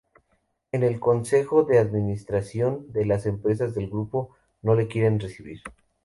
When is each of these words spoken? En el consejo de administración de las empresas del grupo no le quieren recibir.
En 0.71 0.81
el 0.81 0.99
consejo 0.99 1.61
de 1.61 1.77
administración 1.77 2.91
de 2.91 3.05
las 3.05 3.27
empresas 3.27 3.75
del 3.75 3.87
grupo 3.87 4.35
no 4.63 4.73
le 4.73 4.87
quieren 4.87 5.19
recibir. 5.19 5.61